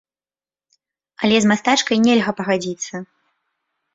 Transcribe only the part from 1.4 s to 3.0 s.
з мастачкай нельга пагадзіцца.